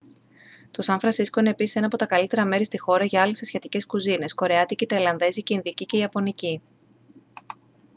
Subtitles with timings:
[0.71, 3.85] το σαν φρανσίσκο είναι επίσης ένα από τα καλύτερα μέρη στη χώρα για άλλες ασιατικές
[3.85, 6.61] κουζίνες κορεάτικη ταϊλανδέζικη ινδική και ιαπωνική